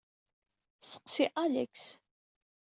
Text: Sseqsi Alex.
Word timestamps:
Sseqsi 0.81 1.25
Alex. 1.43 1.73